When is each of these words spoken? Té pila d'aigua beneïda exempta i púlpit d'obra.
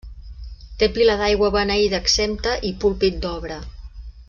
Té 0.83 0.87
pila 0.95 1.17
d'aigua 1.19 1.51
beneïda 1.57 2.01
exempta 2.05 2.55
i 2.71 2.73
púlpit 2.85 3.21
d'obra. 3.27 3.61